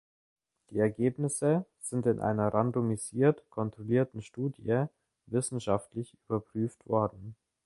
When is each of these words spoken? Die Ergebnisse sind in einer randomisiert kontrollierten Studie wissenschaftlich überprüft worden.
Die 0.71 0.79
Ergebnisse 0.79 1.67
sind 1.79 2.07
in 2.07 2.19
einer 2.19 2.47
randomisiert 2.51 3.47
kontrollierten 3.51 4.23
Studie 4.23 4.85
wissenschaftlich 5.27 6.17
überprüft 6.27 6.87
worden. 6.89 7.35